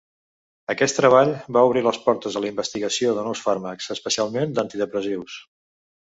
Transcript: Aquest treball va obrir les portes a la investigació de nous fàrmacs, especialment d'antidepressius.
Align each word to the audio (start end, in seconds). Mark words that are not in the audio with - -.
Aquest 0.73 0.95
treball 0.99 1.33
va 1.57 1.63
obrir 1.71 1.83
les 1.87 1.99
portes 2.05 2.39
a 2.39 2.43
la 2.47 2.49
investigació 2.55 3.13
de 3.19 3.27
nous 3.29 3.45
fàrmacs, 3.49 3.93
especialment 3.99 4.57
d'antidepressius. 4.59 5.39